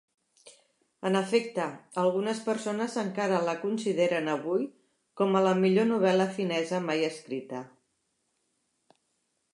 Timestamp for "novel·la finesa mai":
5.93-7.09